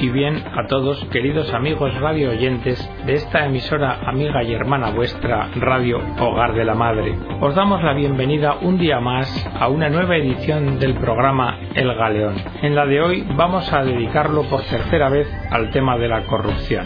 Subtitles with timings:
[0.00, 5.48] Y bien a todos, queridos amigos radio oyentes de esta emisora amiga y hermana vuestra,
[5.56, 7.18] Radio Hogar de la Madre.
[7.40, 12.36] Os damos la bienvenida un día más a una nueva edición del programa El Galeón.
[12.62, 16.84] En la de hoy vamos a dedicarlo por tercera vez al tema de la corrupción.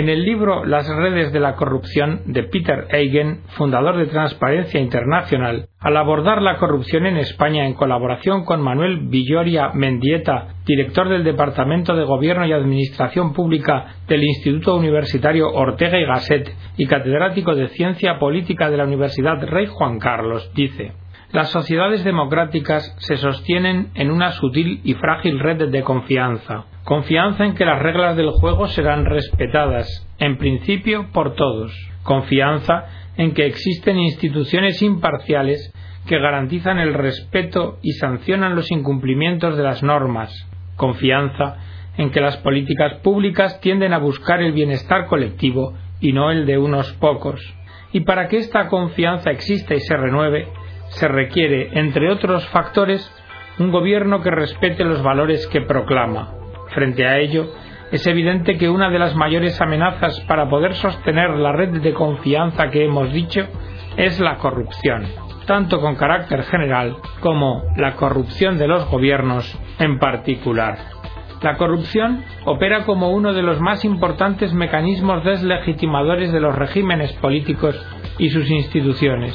[0.00, 5.66] En el libro Las redes de la corrupción de Peter Eigen, fundador de Transparencia Internacional,
[5.78, 11.94] al abordar la corrupción en España en colaboración con Manuel Villoria Mendieta, director del Departamento
[11.94, 18.18] de Gobierno y Administración Pública del Instituto Universitario Ortega y Gasset y catedrático de Ciencia
[18.18, 20.92] Política de la Universidad Rey Juan Carlos, dice
[21.32, 26.64] las sociedades democráticas se sostienen en una sutil y frágil red de confianza.
[26.84, 29.86] Confianza en que las reglas del juego serán respetadas,
[30.18, 31.72] en principio, por todos.
[32.02, 35.74] Confianza en que existen instituciones imparciales
[36.06, 40.32] que garantizan el respeto y sancionan los incumplimientos de las normas.
[40.76, 41.58] Confianza
[41.98, 46.56] en que las políticas públicas tienden a buscar el bienestar colectivo y no el de
[46.56, 47.40] unos pocos.
[47.92, 50.48] Y para que esta confianza exista y se renueve,
[50.88, 53.12] se requiere, entre otros factores,
[53.58, 56.39] un gobierno que respete los valores que proclama.
[56.72, 57.52] Frente a ello,
[57.90, 62.70] es evidente que una de las mayores amenazas para poder sostener la red de confianza
[62.70, 63.48] que hemos dicho
[63.96, 65.06] es la corrupción,
[65.46, 70.78] tanto con carácter general como la corrupción de los gobiernos en particular.
[71.42, 77.74] La corrupción opera como uno de los más importantes mecanismos deslegitimadores de los regímenes políticos
[78.18, 79.34] y sus instituciones.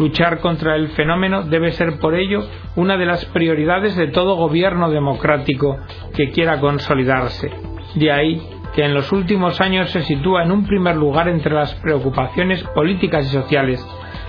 [0.00, 4.90] Luchar contra el fenómeno debe ser por ello una de las prioridades de todo gobierno
[4.90, 5.76] democrático
[6.16, 7.50] que quiera consolidarse.
[7.96, 8.40] De ahí
[8.74, 13.26] que en los últimos años se sitúa en un primer lugar entre las preocupaciones políticas
[13.26, 13.86] y sociales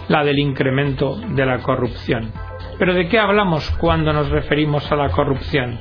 [0.10, 2.34] la del incremento de la corrupción.
[2.78, 5.80] Pero ¿de qué hablamos cuando nos referimos a la corrupción?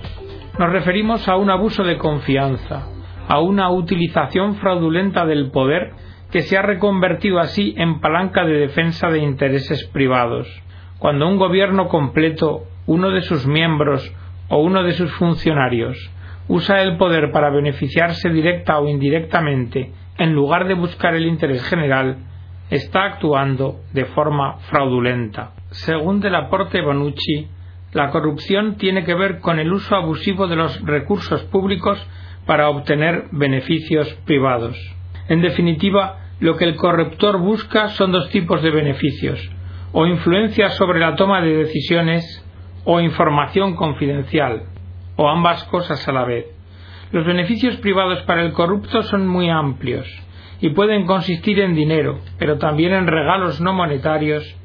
[0.57, 2.87] Nos referimos a un abuso de confianza,
[3.27, 5.95] a una utilización fraudulenta del poder
[6.31, 10.47] que se ha reconvertido así en palanca de defensa de intereses privados.
[10.99, 14.15] Cuando un gobierno completo, uno de sus miembros
[14.49, 15.97] o uno de sus funcionarios
[16.49, 22.19] usa el poder para beneficiarse directa o indirectamente en lugar de buscar el interés general,
[22.69, 25.53] está actuando de forma fraudulenta.
[25.71, 27.49] Según Delaporte Bonucci,
[27.93, 31.99] la corrupción tiene que ver con el uso abusivo de los recursos públicos
[32.47, 34.77] para obtener beneficios privados.
[35.29, 39.39] En definitiva, lo que el corruptor busca son dos tipos de beneficios,
[39.93, 42.25] o influencia sobre la toma de decisiones
[42.85, 44.63] o información confidencial,
[45.17, 46.47] o ambas cosas a la vez.
[47.13, 50.07] Los beneficios privados para el corrupto son muy amplios
[50.61, 54.57] y pueden consistir en dinero, pero también en regalos no monetarios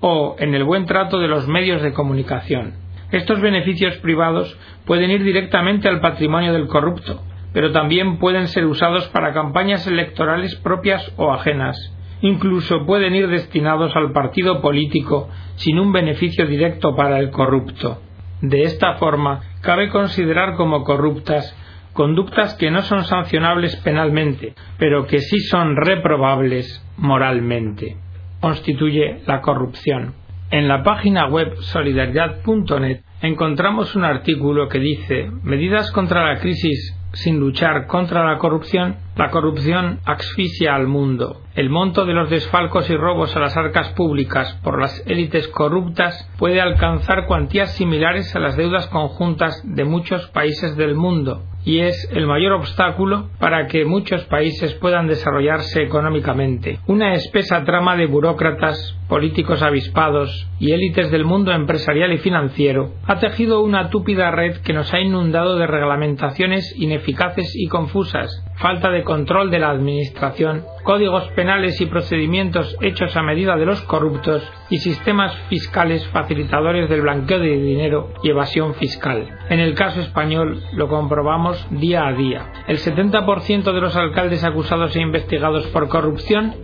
[0.00, 2.74] o en el buen trato de los medios de comunicación.
[3.10, 9.08] Estos beneficios privados pueden ir directamente al patrimonio del corrupto, pero también pueden ser usados
[9.08, 11.76] para campañas electorales propias o ajenas.
[12.22, 18.00] Incluso pueden ir destinados al partido político sin un beneficio directo para el corrupto.
[18.40, 21.56] De esta forma, cabe considerar como corruptas
[21.92, 27.96] conductas que no son sancionables penalmente, pero que sí son reprobables moralmente.
[28.40, 30.14] Constituye la corrupción.
[30.50, 37.38] En la página web solidaridad.net encontramos un artículo que dice Medidas contra la crisis sin
[37.38, 41.42] luchar contra la corrupción, la corrupción asfixia al mundo.
[41.54, 46.30] El monto de los desfalcos y robos a las arcas públicas por las élites corruptas
[46.38, 52.08] puede alcanzar cuantías similares a las deudas conjuntas de muchos países del mundo y es
[52.12, 56.80] el mayor obstáculo para que muchos países puedan desarrollarse económicamente.
[56.86, 63.18] Una espesa trama de burócratas, políticos avispados y élites del mundo empresarial y financiero ha
[63.18, 69.02] tejido una túpida red que nos ha inundado de reglamentaciones ineficaces y confusas, falta de
[69.02, 74.78] control de la Administración, códigos penales y procedimientos hechos a medida de los corruptos y
[74.78, 79.28] sistemas fiscales facilitadores del blanqueo de dinero y evasión fiscal.
[79.48, 82.52] En el caso español lo comprobamos día a día.
[82.68, 86.54] El 70% de los alcaldes acusados e investigados por corrupción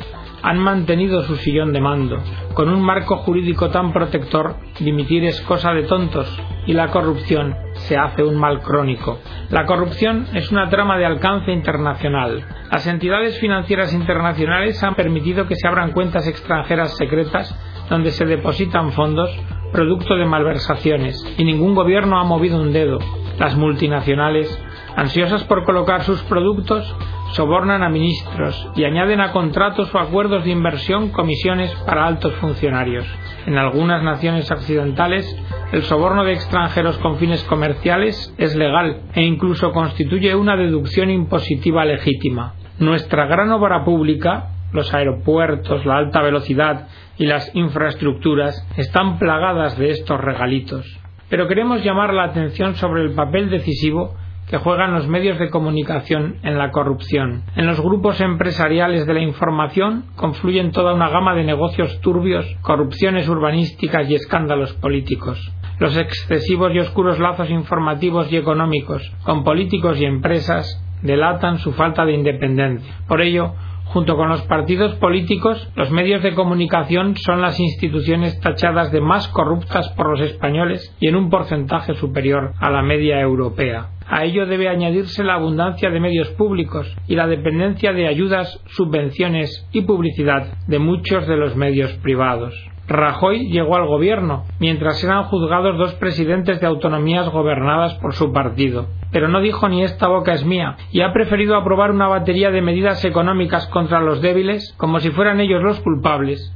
[0.43, 2.19] han mantenido su sillón de mando.
[2.55, 7.97] Con un marco jurídico tan protector, dimitir es cosa de tontos y la corrupción se
[7.97, 9.19] hace un mal crónico.
[9.51, 12.45] La corrupción es una trama de alcance internacional.
[12.71, 17.55] Las entidades financieras internacionales han permitido que se abran cuentas extranjeras secretas
[17.89, 19.31] donde se depositan fondos
[19.73, 22.99] producto de malversaciones y ningún gobierno ha movido un dedo.
[23.39, 24.49] Las multinacionales
[24.97, 26.95] Ansiosas por colocar sus productos,
[27.33, 33.07] sobornan a ministros y añaden a contratos o acuerdos de inversión comisiones para altos funcionarios.
[33.47, 35.37] En algunas naciones occidentales,
[35.73, 41.85] el soborno de extranjeros con fines comerciales es legal e incluso constituye una deducción impositiva
[41.85, 42.55] legítima.
[42.79, 46.89] Nuestra gran obra pública, los aeropuertos, la alta velocidad
[47.19, 50.87] y las infraestructuras están plagadas de estos regalitos.
[51.29, 54.15] Pero queremos llamar la atención sobre el papel decisivo
[54.49, 57.43] que juegan los medios de comunicación en la corrupción.
[57.57, 63.29] En los grupos empresariales de la información confluyen toda una gama de negocios turbios, corrupciones
[63.29, 65.53] urbanísticas y escándalos políticos.
[65.79, 72.05] Los excesivos y oscuros lazos informativos y económicos con políticos y empresas delatan su falta
[72.05, 72.93] de independencia.
[73.07, 73.55] Por ello,
[73.89, 79.29] Junto con los partidos políticos, los medios de comunicación son las instituciones tachadas de más
[79.29, 83.89] corruptas por los españoles y en un porcentaje superior a la media europea.
[84.11, 89.69] A ello debe añadirse la abundancia de medios públicos y la dependencia de ayudas, subvenciones
[89.71, 92.55] y publicidad de muchos de los medios privados.
[92.87, 98.87] Rajoy llegó al gobierno, mientras eran juzgados dos presidentes de autonomías gobernadas por su partido.
[99.13, 102.63] Pero no dijo ni esta boca es mía, y ha preferido aprobar una batería de
[102.63, 106.55] medidas económicas contra los débiles como si fueran ellos los culpables,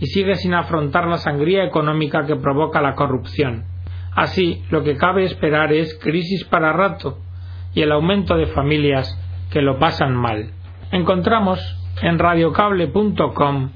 [0.00, 3.64] y sigue sin afrontar la sangría económica que provoca la corrupción.
[4.18, 7.18] Así, lo que cabe esperar es crisis para rato
[7.72, 9.16] y el aumento de familias
[9.52, 10.50] que lo pasan mal.
[10.90, 11.60] Encontramos
[12.02, 13.70] en radiocable.com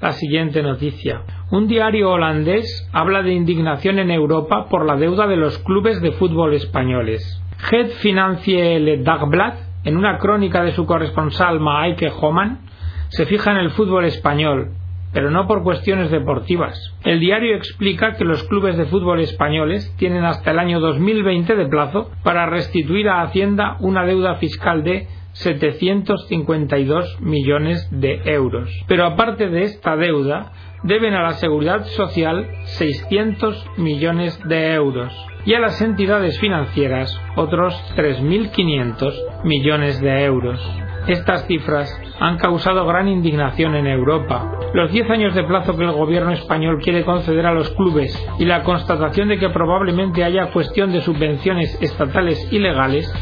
[0.00, 1.22] la siguiente noticia.
[1.52, 6.10] Un diario holandés habla de indignación en Europa por la deuda de los clubes de
[6.10, 7.40] fútbol españoles.
[7.70, 9.54] Het Financiële Dagblad,
[9.84, 12.62] en una crónica de su corresponsal Maaike Homan,
[13.10, 14.70] se fija en el fútbol español,
[15.14, 16.76] pero no por cuestiones deportivas.
[17.04, 21.66] El diario explica que los clubes de fútbol españoles tienen hasta el año 2020 de
[21.66, 28.70] plazo para restituir a Hacienda una deuda fiscal de 752 millones de euros.
[28.86, 30.52] Pero aparte de esta deuda,
[30.82, 35.12] deben a la seguridad social 600 millones de euros
[35.46, 40.60] y a las entidades financieras otros 3.500 millones de euros.
[41.06, 44.58] Estas cifras han causado gran indignación en Europa.
[44.72, 48.46] Los 10 años de plazo que el gobierno español quiere conceder a los clubes y
[48.46, 53.12] la constatación de que probablemente haya cuestión de subvenciones estatales ilegales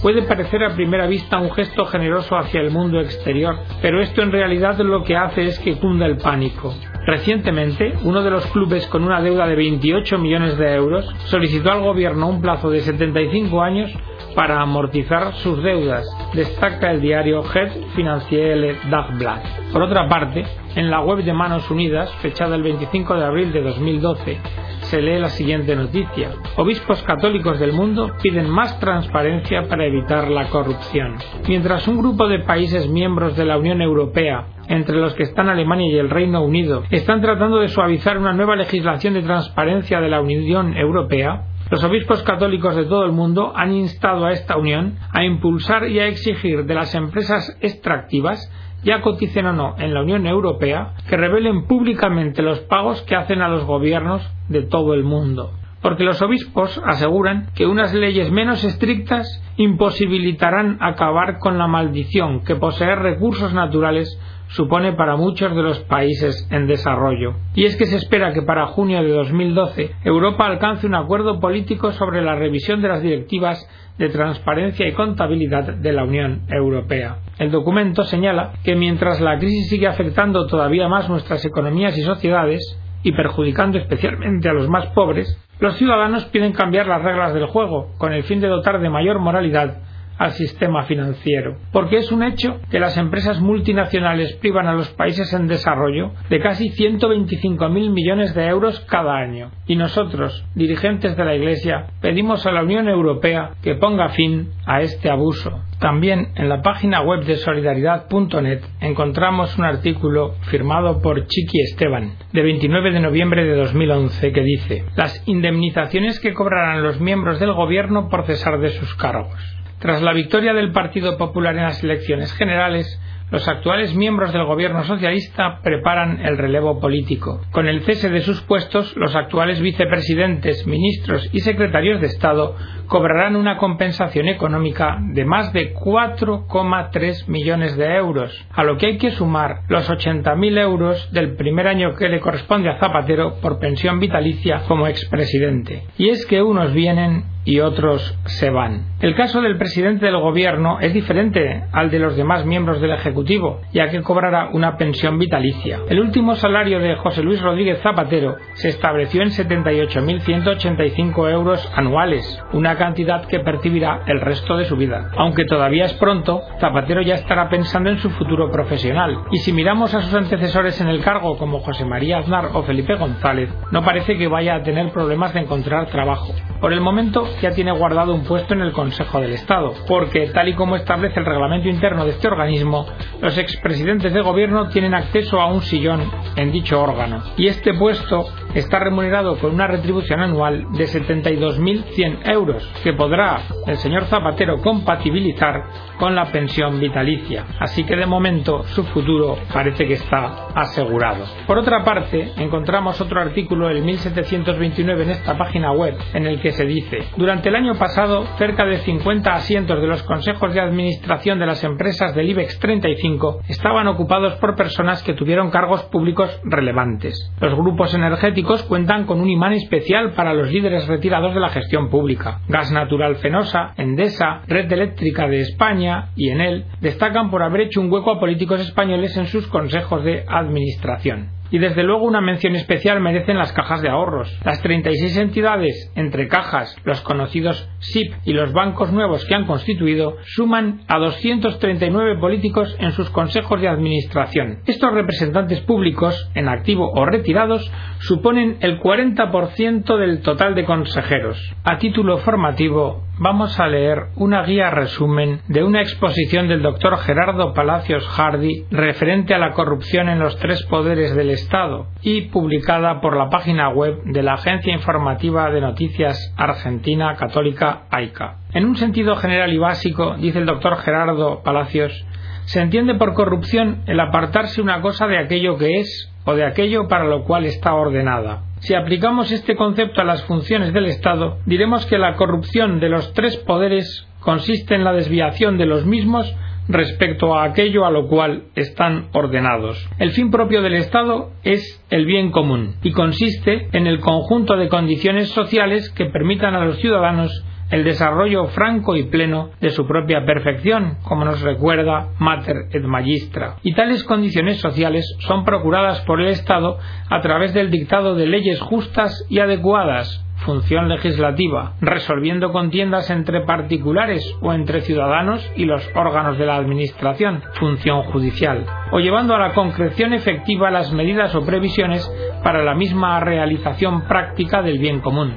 [0.00, 4.30] puede parecer a primera vista un gesto generoso hacia el mundo exterior, pero esto en
[4.30, 6.72] realidad lo que hace es que cunda el pánico.
[7.06, 11.80] Recientemente, uno de los clubes con una deuda de 28 millones de euros solicitó al
[11.80, 13.90] gobierno un plazo de 75 años
[14.34, 16.04] para amortizar sus deudas,
[16.34, 19.40] destaca el diario Het Financiële Dagblad.
[19.72, 20.44] Por otra parte,
[20.74, 24.38] en la web de Manos Unidas, fechada el 25 de abril de 2012,
[24.82, 26.30] se lee la siguiente noticia.
[26.56, 31.16] Obispos católicos del mundo piden más transparencia para evitar la corrupción.
[31.48, 35.90] Mientras un grupo de países miembros de la Unión Europea entre los que están Alemania
[35.90, 40.20] y el Reino Unido, están tratando de suavizar una nueva legislación de transparencia de la
[40.20, 45.24] Unión Europea, los obispos católicos de todo el mundo han instado a esta Unión a
[45.24, 48.48] impulsar y a exigir de las empresas extractivas
[48.84, 53.42] ya coticen o no en la Unión Europea, que revelen públicamente los pagos que hacen
[53.42, 55.50] a los gobiernos de todo el mundo.
[55.84, 59.28] Porque los obispos aseguran que unas leyes menos estrictas
[59.58, 66.48] imposibilitarán acabar con la maldición que poseer recursos naturales supone para muchos de los países
[66.50, 67.34] en desarrollo.
[67.54, 71.92] Y es que se espera que para junio de 2012 Europa alcance un acuerdo político
[71.92, 77.18] sobre la revisión de las directivas de transparencia y contabilidad de la Unión Europea.
[77.38, 82.80] El documento señala que mientras la crisis sigue afectando todavía más nuestras economías y sociedades,
[83.04, 87.92] y perjudicando especialmente a los más pobres, los ciudadanos piden cambiar las reglas del juego,
[87.98, 89.78] con el fin de dotar de mayor moralidad
[90.18, 95.32] al sistema financiero, porque es un hecho que las empresas multinacionales privan a los países
[95.32, 99.50] en desarrollo de casi 125.000 millones de euros cada año.
[99.66, 104.82] Y nosotros, dirigentes de la Iglesia, pedimos a la Unión Europea que ponga fin a
[104.82, 105.60] este abuso.
[105.84, 112.42] También en la página web de solidaridad.net encontramos un artículo firmado por Chiqui Esteban, de
[112.42, 118.08] 29 de noviembre de 2011, que dice Las indemnizaciones que cobrarán los miembros del Gobierno
[118.08, 119.38] por cesar de sus cargos.
[119.78, 122.98] Tras la victoria del Partido Popular en las elecciones generales,
[123.34, 127.40] los actuales miembros del gobierno socialista preparan el relevo político.
[127.50, 132.54] Con el cese de sus puestos, los actuales vicepresidentes, ministros y secretarios de Estado
[132.86, 138.98] cobrarán una compensación económica de más de 4,3 millones de euros, a lo que hay
[138.98, 143.98] que sumar los 80.000 euros del primer año que le corresponde a Zapatero por pensión
[143.98, 145.82] vitalicia como expresidente.
[145.98, 148.94] Y es que unos vienen y otros se van.
[149.00, 153.60] El caso del presidente del gobierno es diferente al de los demás miembros del Ejecutivo,
[153.72, 155.80] ya que cobrará una pensión vitalicia.
[155.88, 162.76] El último salario de José Luis Rodríguez Zapatero se estableció en 78.185 euros anuales, una
[162.76, 165.10] cantidad que percibirá el resto de su vida.
[165.16, 169.94] Aunque todavía es pronto, Zapatero ya estará pensando en su futuro profesional, y si miramos
[169.94, 174.16] a sus antecesores en el cargo como José María Aznar o Felipe González, no parece
[174.16, 176.32] que vaya a tener problemas de encontrar trabajo.
[176.60, 180.48] Por el momento ya tiene guardado un puesto en el Consejo del Estado, porque tal
[180.48, 182.86] y como establece el reglamento interno de este organismo,
[183.20, 188.26] los expresidentes de gobierno tienen acceso a un sillón en dicho órgano, y este puesto
[188.54, 195.64] está remunerado con una retribución anual de 72.100 euros, que podrá el señor Zapatero compatibilizar
[195.98, 197.44] con la pensión vitalicia.
[197.58, 201.24] Así que de momento su futuro parece que está asegurado.
[201.46, 206.52] Por otra parte, encontramos otro artículo, el 1729, en esta página web, en el que
[206.52, 211.38] se dice, durante el año pasado, cerca de 50 asientos de los consejos de administración
[211.38, 217.32] de las empresas del IBEX 35 estaban ocupados por personas que tuvieron cargos públicos relevantes.
[217.40, 221.90] Los grupos energéticos cuentan con un imán especial para los líderes retirados de la gestión
[221.90, 222.40] pública.
[222.48, 227.92] Gas Natural Fenosa, Endesa, Red Eléctrica de España y Enel destacan por haber hecho un
[227.92, 231.28] hueco a políticos españoles en sus consejos de administración.
[231.50, 234.36] Y desde luego una mención especial merecen las cajas de ahorros.
[234.44, 240.16] Las 36 entidades, entre cajas, los conocidos SIP y los bancos nuevos que han constituido,
[240.24, 244.60] suman a 239 políticos en sus consejos de administración.
[244.66, 247.70] Estos representantes públicos, en activo o retirados,
[248.00, 251.54] suponen el 40% del total de consejeros.
[251.64, 257.54] A título formativo, vamos a leer una guía resumen de una exposición del doctor Gerardo
[257.54, 263.16] Palacios Hardy referente a la corrupción en los tres poderes del Estado y publicada por
[263.16, 268.38] la página web de la Agencia Informativa de Noticias Argentina Católica AICA.
[268.52, 272.04] En un sentido general y básico, dice el doctor Gerardo Palacios,
[272.46, 276.88] se entiende por corrupción el apartarse una cosa de aquello que es o de aquello
[276.88, 278.42] para lo cual está ordenada.
[278.60, 283.12] Si aplicamos este concepto a las funciones del Estado, diremos que la corrupción de los
[283.12, 286.34] tres poderes consiste en la desviación de los mismos
[286.68, 289.86] respecto a aquello a lo cual están ordenados.
[289.98, 294.68] El fin propio del Estado es el bien común y consiste en el conjunto de
[294.68, 300.24] condiciones sociales que permitan a los ciudadanos el desarrollo franco y pleno de su propia
[300.24, 303.56] perfección, como nos recuerda Mater et Magistra.
[303.64, 306.78] Y tales condiciones sociales son procuradas por el Estado
[307.10, 314.22] a través del dictado de leyes justas y adecuadas, función legislativa, resolviendo contiendas entre particulares
[314.40, 319.52] o entre ciudadanos y los órganos de la Administración, función judicial, o llevando a la
[319.52, 322.08] concreción efectiva las medidas o previsiones
[322.44, 325.36] para la misma realización práctica del bien común,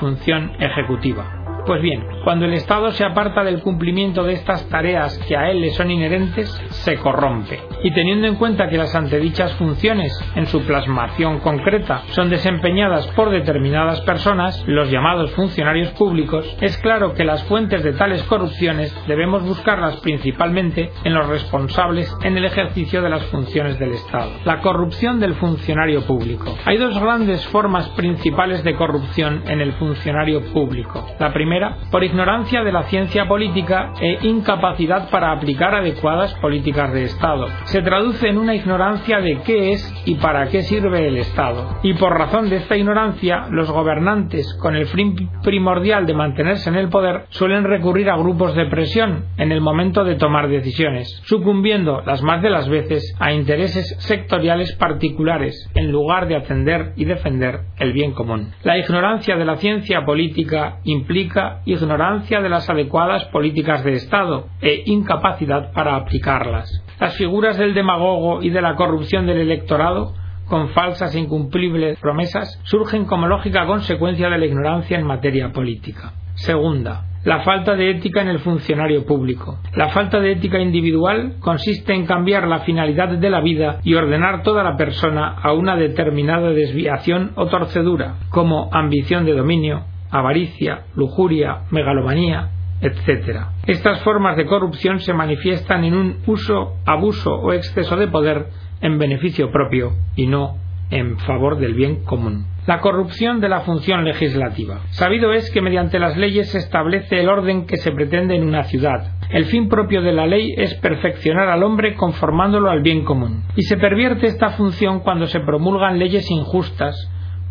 [0.00, 1.37] función ejecutiva.
[1.68, 5.60] Pues bien, cuando el Estado se aparta del cumplimiento de estas tareas que a él
[5.60, 7.60] le son inherentes, se corrompe.
[7.84, 13.28] Y teniendo en cuenta que las antedichas funciones, en su plasmación concreta, son desempeñadas por
[13.28, 19.42] determinadas personas, los llamados funcionarios públicos, es claro que las fuentes de tales corrupciones debemos
[19.42, 24.30] buscarlas principalmente en los responsables en el ejercicio de las funciones del Estado.
[24.46, 26.56] La corrupción del funcionario público.
[26.64, 31.06] Hay dos grandes formas principales de corrupción en el funcionario público.
[31.18, 31.57] La primera
[31.90, 37.46] por ignorancia de la ciencia política e incapacidad para aplicar adecuadas políticas de Estado.
[37.64, 41.78] Se traduce en una ignorancia de qué es y para qué sirve el Estado.
[41.82, 46.76] Y por razón de esta ignorancia, los gobernantes, con el fin primordial de mantenerse en
[46.76, 52.02] el poder, suelen recurrir a grupos de presión en el momento de tomar decisiones, sucumbiendo
[52.06, 57.60] las más de las veces a intereses sectoriales particulares, en lugar de atender y defender
[57.78, 58.52] el bien común.
[58.62, 64.82] La ignorancia de la ciencia política implica ignorancia de las adecuadas políticas de Estado e
[64.86, 66.84] incapacidad para aplicarlas.
[67.00, 70.14] Las figuras del demagogo y de la corrupción del electorado
[70.46, 76.12] con falsas e incumplibles promesas surgen como lógica consecuencia de la ignorancia en materia política.
[76.34, 79.58] Segunda, la falta de ética en el funcionario público.
[79.74, 84.42] La falta de ética individual consiste en cambiar la finalidad de la vida y ordenar
[84.42, 91.62] toda la persona a una determinada desviación o torcedura, como ambición de dominio, avaricia, lujuria,
[91.70, 92.50] megalomanía,
[92.80, 93.46] etc.
[93.66, 98.46] Estas formas de corrupción se manifiestan en un uso, abuso o exceso de poder
[98.80, 100.56] en beneficio propio y no
[100.90, 102.46] en favor del bien común.
[102.66, 104.80] La corrupción de la función legislativa.
[104.90, 108.64] Sabido es que mediante las leyes se establece el orden que se pretende en una
[108.64, 109.12] ciudad.
[109.30, 113.44] El fin propio de la ley es perfeccionar al hombre conformándolo al bien común.
[113.56, 116.94] Y se pervierte esta función cuando se promulgan leyes injustas,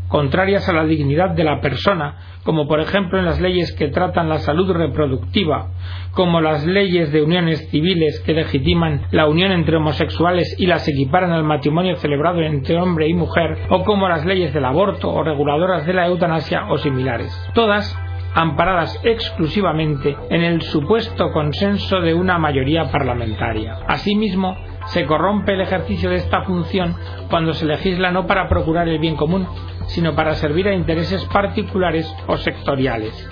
[0.07, 4.29] contrarias a la dignidad de la persona, como por ejemplo en las leyes que tratan
[4.29, 5.69] la salud reproductiva,
[6.11, 11.31] como las leyes de uniones civiles que legitiman la unión entre homosexuales y las equiparan
[11.31, 15.85] al matrimonio celebrado entre hombre y mujer, o como las leyes del aborto o reguladoras
[15.85, 17.31] de la eutanasia o similares.
[17.53, 17.97] Todas
[18.33, 23.79] amparadas exclusivamente en el supuesto consenso de una mayoría parlamentaria.
[23.87, 24.55] Asimismo,
[24.87, 26.95] se corrompe el ejercicio de esta función
[27.29, 29.47] cuando se legisla no para procurar el bien común,
[29.87, 33.27] sino para servir a intereses particulares o sectoriales.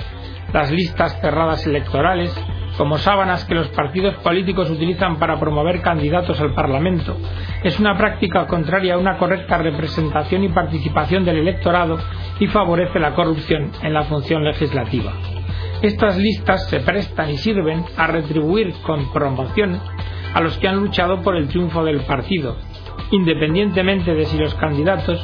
[0.53, 2.33] Las listas cerradas electorales,
[2.77, 7.17] como sábanas que los partidos políticos utilizan para promover candidatos al Parlamento,
[7.63, 11.97] es una práctica contraria a una correcta representación y participación del electorado
[12.39, 15.13] y favorece la corrupción en la función legislativa.
[15.81, 19.79] Estas listas se prestan y sirven a retribuir con promoción
[20.33, 22.57] a los que han luchado por el triunfo del partido,
[23.11, 25.21] independientemente de si los candidatos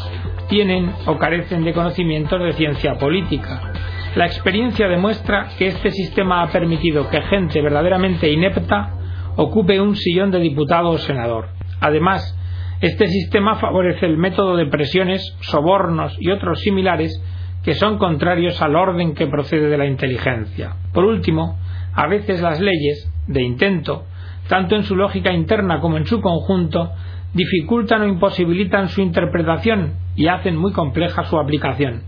[0.51, 3.71] tienen o carecen de conocimientos de ciencia política.
[4.15, 8.93] La experiencia demuestra que este sistema ha permitido que gente verdaderamente inepta
[9.37, 11.47] ocupe un sillón de diputado o senador.
[11.79, 12.37] Además,
[12.81, 17.23] este sistema favorece el método de presiones, sobornos y otros similares
[17.63, 20.75] que son contrarios al orden que procede de la inteligencia.
[20.91, 21.57] Por último,
[21.93, 24.03] a veces las leyes, de intento,
[24.49, 26.91] tanto en su lógica interna como en su conjunto,
[27.33, 32.03] dificultan o imposibilitan su interpretación y hacen muy compleja su aplicación.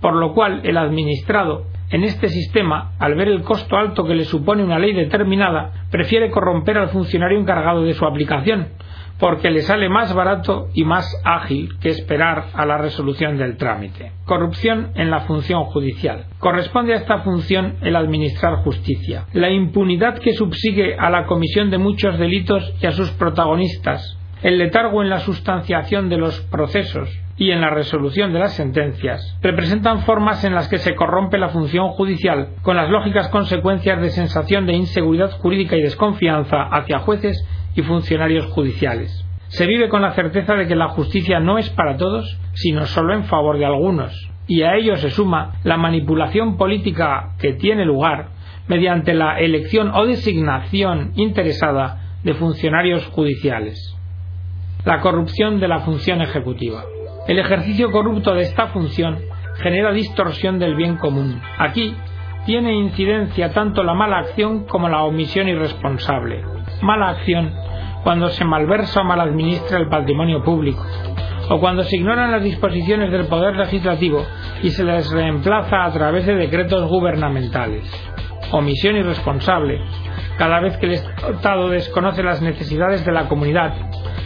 [0.00, 4.24] Por lo cual, el administrado en este sistema, al ver el costo alto que le
[4.24, 8.68] supone una ley determinada, prefiere corromper al funcionario encargado de su aplicación,
[9.18, 14.12] porque le sale más barato y más ágil que esperar a la resolución del trámite.
[14.24, 16.26] Corrupción en la función judicial.
[16.38, 19.24] Corresponde a esta función el administrar justicia.
[19.32, 24.58] La impunidad que subsigue a la comisión de muchos delitos y a sus protagonistas, el
[24.58, 30.02] letargo en la sustanciación de los procesos y en la resolución de las sentencias representan
[30.02, 34.66] formas en las que se corrompe la función judicial con las lógicas consecuencias de sensación
[34.66, 39.24] de inseguridad jurídica y desconfianza hacia jueces y funcionarios judiciales.
[39.48, 43.14] Se vive con la certeza de que la justicia no es para todos, sino solo
[43.14, 48.28] en favor de algunos, y a ello se suma la manipulación política que tiene lugar
[48.66, 53.97] mediante la elección o designación interesada de funcionarios judiciales.
[54.88, 56.82] La corrupción de la función ejecutiva.
[57.26, 59.18] El ejercicio corrupto de esta función
[59.56, 61.42] genera distorsión del bien común.
[61.58, 61.94] Aquí
[62.46, 66.42] tiene incidencia tanto la mala acción como la omisión irresponsable.
[66.80, 67.52] Mala acción
[68.02, 70.82] cuando se malversa o maladministra el patrimonio público,
[71.50, 74.24] o cuando se ignoran las disposiciones del Poder Legislativo
[74.62, 77.84] y se les reemplaza a través de decretos gubernamentales.
[78.52, 79.82] Omisión irresponsable,
[80.38, 83.74] cada vez que el Estado desconoce las necesidades de la comunidad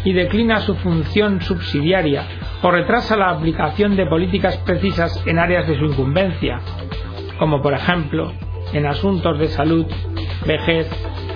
[0.05, 2.25] y declina su función subsidiaria
[2.63, 6.61] o retrasa la aplicación de políticas precisas en áreas de su incumbencia,
[7.39, 8.33] como por ejemplo
[8.73, 9.87] en asuntos de salud,
[10.47, 10.89] vejez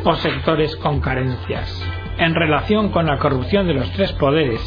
[0.04, 1.82] o sectores con carencias.
[2.18, 4.60] En relación con la corrupción de los tres poderes,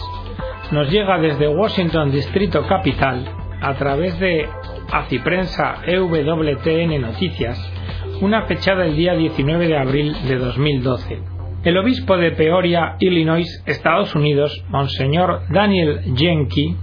[0.71, 3.25] nos llega desde Washington Distrito Capital,
[3.61, 4.47] a través de
[4.91, 7.59] Aciprensa EWTN Noticias,
[8.21, 11.38] una fechada el día 19 de abril de 2012.
[11.61, 16.75] El obispo de Peoria, Illinois, Estados Unidos, Monseñor Daniel Jenke,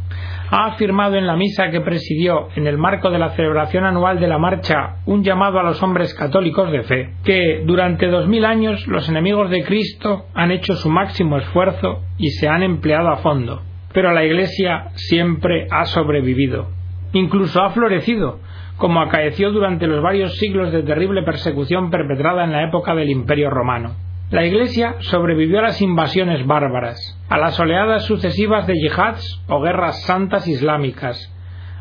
[0.51, 4.29] ha afirmado en la misa que presidió en el marco de la celebración anual de
[4.29, 8.87] la marcha Un llamado a los hombres católicos de fe, que durante dos mil años
[8.87, 13.63] los enemigos de Cristo han hecho su máximo esfuerzo y se han empleado a fondo,
[13.95, 16.69] pero la Iglesia siempre ha sobrevivido,
[17.15, 18.41] incluso ha florecido,
[18.77, 23.49] como acaeció durante los varios siglos de terrible persecución perpetrada en la época del Imperio
[23.49, 24.06] romano.
[24.29, 30.03] La Iglesia sobrevivió a las invasiones bárbaras, a las oleadas sucesivas de yihads o guerras
[30.03, 31.33] santas islámicas,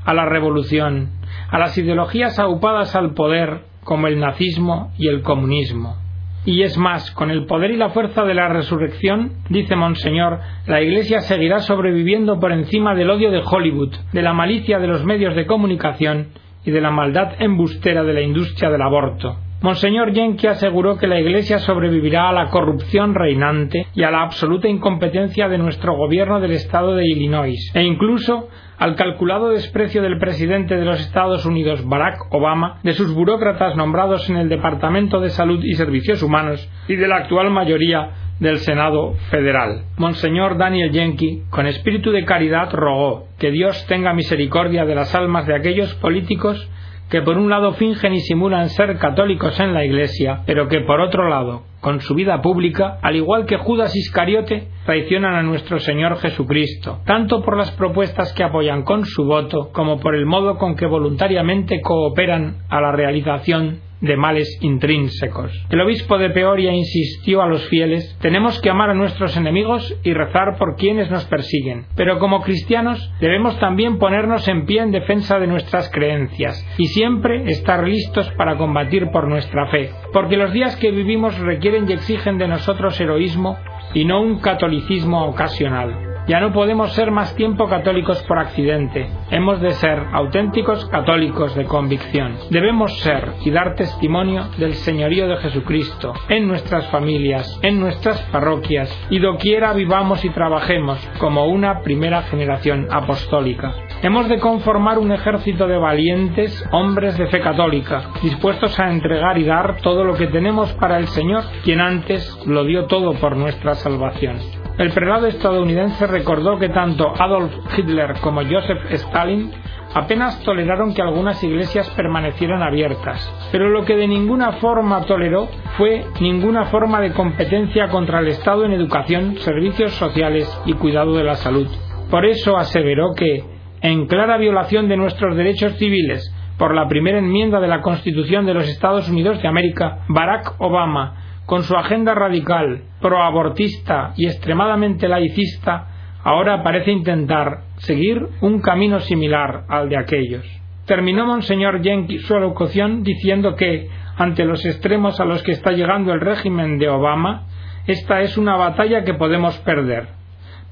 [0.06, 1.10] a la revolución,
[1.50, 5.98] a las ideologías aupadas al poder como el nazismo y el comunismo.
[6.46, 10.84] Y es más, con el poder y la fuerza de la resurrección, dice Monseñor, la
[10.84, 15.36] Iglesia seguirá sobreviviendo por encima del odio de Hollywood, de la malicia de los medios
[15.36, 16.28] de comunicación
[16.64, 19.40] y de la maldad embustera de la industria del aborto.
[19.66, 24.68] Monseñor Yankee aseguró que la Iglesia sobrevivirá a la corrupción reinante y a la absoluta
[24.68, 28.48] incompetencia de nuestro gobierno del estado de Illinois, e incluso
[28.78, 34.30] al calculado desprecio del presidente de los Estados Unidos, Barack Obama, de sus burócratas nombrados
[34.30, 39.16] en el Departamento de Salud y Servicios Humanos y de la actual mayoría del Senado
[39.32, 39.86] Federal.
[39.98, 45.48] Monseñor Daniel Yankee, con espíritu de caridad, rogó que Dios tenga misericordia de las almas
[45.48, 46.70] de aquellos políticos
[47.10, 51.02] que por un lado fingen y simulan ser católicos en la Iglesia, pero que por
[51.02, 56.18] otro lado, con su vida pública, al igual que Judas Iscariote, traicionan a nuestro Señor
[56.18, 60.76] Jesucristo, tanto por las propuestas que apoyan con su voto como por el modo con
[60.76, 65.52] que voluntariamente cooperan a la realización de males intrínsecos.
[65.70, 70.14] El obispo de Peoria insistió a los fieles tenemos que amar a nuestros enemigos y
[70.14, 71.86] rezar por quienes nos persiguen.
[71.96, 77.50] Pero como cristianos debemos también ponernos en pie en defensa de nuestras creencias y siempre
[77.50, 82.38] estar listos para combatir por nuestra fe, porque los días que vivimos requieren y exigen
[82.38, 83.58] de nosotros heroísmo
[83.94, 86.05] y no un catolicismo ocasional.
[86.28, 89.08] Ya no podemos ser más tiempo católicos por accidente.
[89.30, 92.36] Hemos de ser auténticos católicos de convicción.
[92.50, 98.90] Debemos ser y dar testimonio del señorío de Jesucristo en nuestras familias, en nuestras parroquias
[99.12, 103.76] y doquiera vivamos y trabajemos como una primera generación apostólica.
[104.02, 109.44] Hemos de conformar un ejército de valientes hombres de fe católica, dispuestos a entregar y
[109.44, 113.76] dar todo lo que tenemos para el Señor, quien antes lo dio todo por nuestra
[113.76, 114.40] salvación.
[114.78, 119.50] El prelado estadounidense recordó que tanto Adolf Hitler como Joseph Stalin
[119.94, 126.04] apenas toleraron que algunas iglesias permanecieran abiertas, pero lo que de ninguna forma toleró fue
[126.20, 131.36] ninguna forma de competencia contra el Estado en educación, servicios sociales y cuidado de la
[131.36, 131.70] salud.
[132.12, 133.46] Por eso aseveró que,
[133.82, 138.56] en clara violación de nuestros derechos civiles por la primera enmienda de la Constitución de
[138.56, 145.88] los Estados Unidos de América, Barack Obama con su agenda radical, proabortista y extremadamente laicista,
[146.24, 150.46] ahora parece intentar seguir un camino similar al de aquellos.
[150.86, 156.14] Terminó Monseñor Yankee su alocución diciendo que, ante los extremos a los que está llegando
[156.14, 157.44] el régimen de Obama,
[157.88, 160.08] esta es una batalla que podemos perder.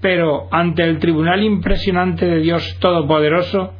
[0.01, 3.73] Pero ante el tribunal impresionante de Dios Todopoderoso,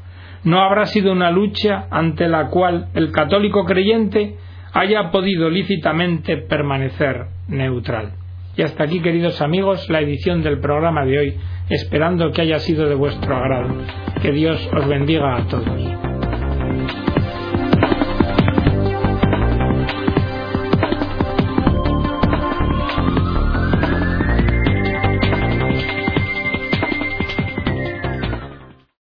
[0.43, 4.37] no habrá sido una lucha ante la cual el católico creyente
[4.73, 8.13] haya podido lícitamente permanecer neutral.
[8.55, 11.37] Y hasta aquí, queridos amigos, la edición del programa de hoy,
[11.69, 13.75] esperando que haya sido de vuestro agrado.
[14.21, 16.12] Que Dios os bendiga a todos.